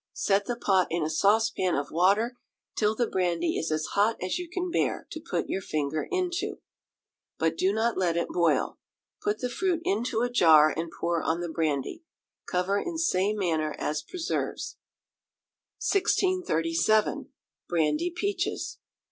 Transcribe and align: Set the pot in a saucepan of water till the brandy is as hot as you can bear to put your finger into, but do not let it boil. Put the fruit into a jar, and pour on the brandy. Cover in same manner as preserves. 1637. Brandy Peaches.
Set 0.13 0.47
the 0.47 0.55
pot 0.55 0.87
in 0.89 1.03
a 1.03 1.09
saucepan 1.11 1.75
of 1.75 1.91
water 1.91 2.35
till 2.75 2.95
the 2.95 3.05
brandy 3.05 3.55
is 3.55 3.71
as 3.71 3.85
hot 3.93 4.17
as 4.19 4.39
you 4.39 4.49
can 4.49 4.71
bear 4.71 5.05
to 5.11 5.21
put 5.21 5.47
your 5.47 5.61
finger 5.61 6.07
into, 6.09 6.55
but 7.37 7.55
do 7.55 7.71
not 7.71 7.99
let 7.99 8.17
it 8.17 8.27
boil. 8.29 8.79
Put 9.21 9.41
the 9.41 9.47
fruit 9.47 9.79
into 9.83 10.21
a 10.21 10.29
jar, 10.31 10.73
and 10.75 10.91
pour 10.99 11.21
on 11.21 11.39
the 11.41 11.49
brandy. 11.49 12.01
Cover 12.51 12.79
in 12.79 12.97
same 12.97 13.37
manner 13.37 13.75
as 13.77 14.01
preserves. 14.01 14.77
1637. 15.77 17.29
Brandy 17.69 18.09
Peaches. 18.09 18.79